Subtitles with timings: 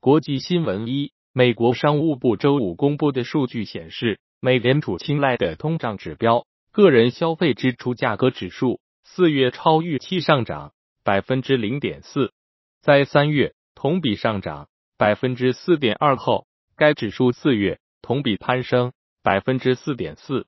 [0.00, 10.72] 国际新闻一，美国商务部周五公布的数据显示，美联储青睐的通胀指标个人消费支出价格指数四月超预期上涨
[11.02, 12.32] 百分之零点四，
[12.80, 16.46] 在三月同比上涨百分之四点二后，
[16.76, 18.92] 该指数四月同比攀升
[19.24, 20.46] 百分之四点四。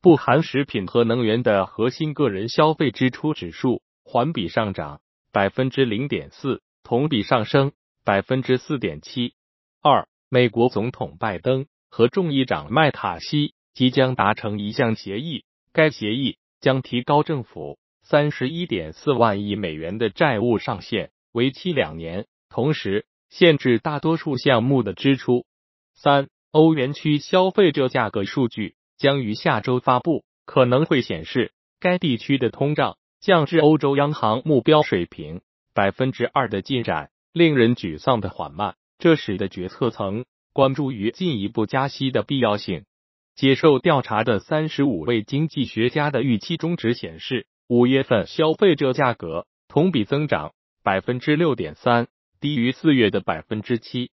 [0.00, 5.00] 不含食品和能源的核心个人消费支出指数环比上涨
[5.32, 7.72] 百分之零点四，同比上升
[8.04, 9.34] 百分之四点七。
[9.82, 25.46] 二，美国总统拜登和众议长麦卡锡即将达成一项协议，该协议将提高政府三十一点四万亿美元的债务上限，为期两年，同时限制大多数项目的支出。
[25.94, 28.76] 三，欧元区消费者价格数据。
[28.96, 35.40] 将于下周发布，可能会显示该地区的通胀降至欧洲央行目标水平
[35.74, 42.86] 百分之二的进展令人沮丧的缓慢，这使得决策层关注于进一步加息的必要性。
[43.34, 52.06] 接受调查的三十五位经济学家的预期中值显示，五月份消费者价格同比增长百分之六点三，
[52.40, 54.10] 低于四月的百分之七。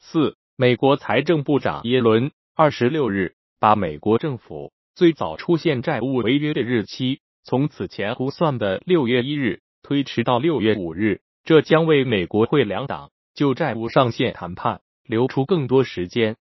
[0.00, 3.36] 四，美国财政部长耶伦二十六日。
[3.60, 16.36] 把美国政府最早出现债务违约的日期从此前估算的六月一日推迟到六月五日，这将为美国会两党就债务上限谈判留出更多时间。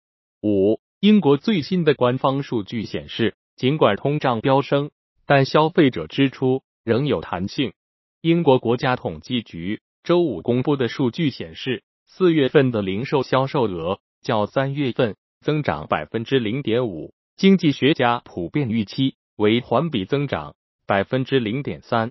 [0.43, 4.91] 五，英国最新的官方数据显示，尽管通胀飙升，
[5.27, 7.73] 但消费者支出仍有弹性。
[8.21, 15.17] 英国国家统计局周五公布的数据显示，四月份的零售销售额较三月份。
[15.43, 20.55] 增长百分之零点五，经济学家普遍预期为环比增长
[20.87, 22.11] 百分之零点三。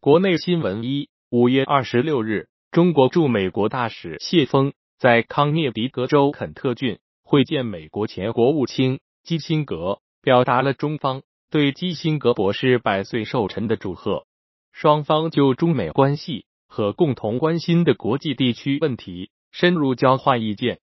[0.00, 14.28] 国内新闻一，五月二十六日，中国驻美国大使谢峰在康涅狄格州肯特郡会见美国前国务卿基辛格，表达了中方对基辛格博士百岁寿辰的祝贺。
[14.70, 20.78] 双方就中美关系和共同关心的国际地区问题深入交换意见。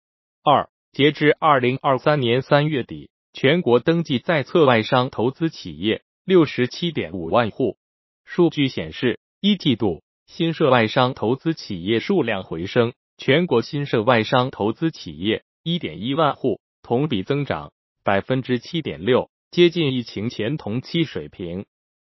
[0.44, 0.68] 二。
[0.92, 7.78] 截至二零二三年三月底，全国登记在册外商投资企业六十七点五万户。
[8.26, 17.74] 数据显示，一季度新设外商投资企业数量回升，全国新设外商投资企业一点一万户，同比增长
[18.04, 21.66] 百分之七点六，接近疫情前同期水平。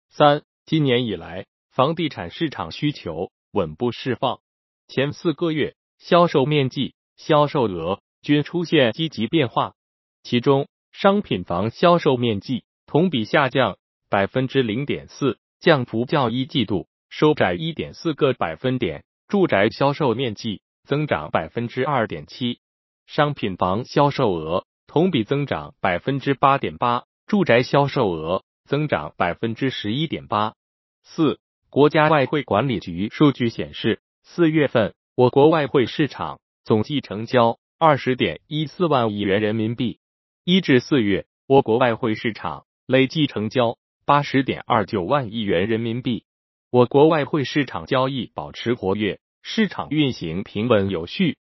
[0.09, 4.38] 三，今年以来，房地产市场需求稳步释放，
[4.87, 8.00] 前四个月销售面积、销售额。
[8.22, 9.75] 均出现积极变化，
[10.22, 13.78] 其中商品房销售面积同比下降
[14.09, 22.59] 百分之零点四，降幅较一季度收窄一点四个百分点；住宅销售面积增长百分之二点七，
[23.06, 30.55] 商品房销售额同比增长百分之八点八，住宅销售额增长百分之十一点八。
[31.03, 37.59] 四，国家外汇管理局数据显示，四月份我国外汇市场总计成交。
[37.79, 39.99] 二十点一四万亿元人民币，
[40.44, 46.25] 一至四月，我国外汇市场累计成交八十点二九万亿元人民币。
[46.72, 51.37] 我国外汇市场交易保持活跃，市场运行平稳有序。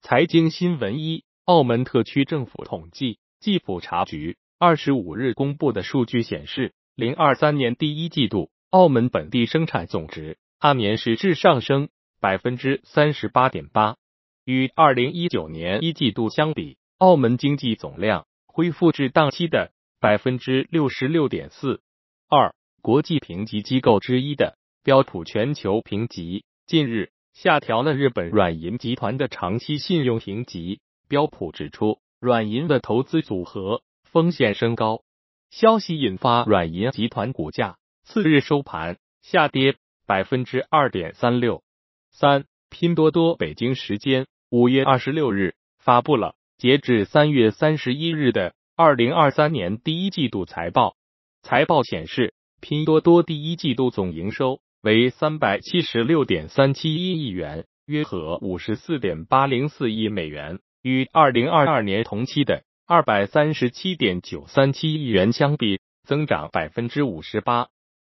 [0.00, 11.88] 财经新闻一：澳门特区政府统计暨普查局二十五日公布的数据显示，零二三年第一季度，澳门本地生产总值按年实质上升
[12.20, 13.96] 百分之三十八点八。
[14.44, 21.80] 与二零一九年一季度相比，澳门经济总量恢复至当期的百分之六十六点四。
[22.28, 30.78] 二，国际评级机构之一的标普全球评级近日下调了日本软银集团的长期信用评级。
[31.08, 35.02] 标普指出，软银的投资组合风险升高。
[35.50, 39.74] 消息引发软银集团股价次日收盘下跌
[40.06, 41.64] 百分之二点三六。
[42.12, 44.28] 三，拼多多北京时间。
[44.50, 50.94] 五月二十六日发布了截至三月三十一日的二零二三年第一季度财报。
[51.42, 67.66] 财报显示，拼多多第一季度总营收为三百七十六点三七一亿元，约合五十四点八零四亿美元，与二零二二年同期的二百三十七点九三七亿元相比，增长百分之五十八。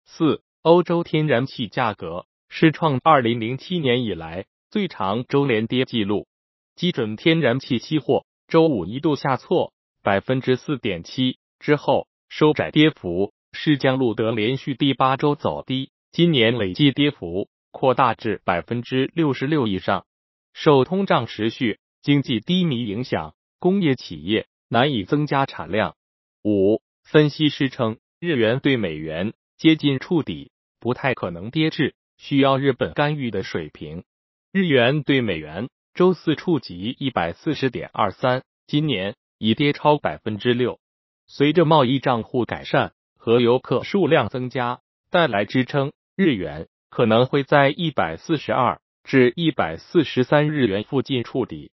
[0.04, 4.46] 四，欧洲天然气价格是创二零零七年以来。
[4.68, 6.26] 最长周连跌记录，
[6.74, 9.72] 基准天然气期货周五一度下挫
[10.02, 20.06] 百分之四点七，之后收窄跌幅，是将录得连续第八周走低，今年累计跌幅扩大至百分之六十六以上。
[20.52, 25.96] 受通胀持续经济低迷影响工业企业难以增加产量。
[26.44, 34.04] 五分析师称，日元对美元接近触底，不太可能跌至需要日本干预的水平。
[34.52, 40.78] 日元对美元周四触及一百四十点二三，今年已跌超百分之六。
[41.26, 51.72] 随着贸易账户改善和游客数量增加带来支撑，日元可能会在一百四十二至一百四十三日元附近触底。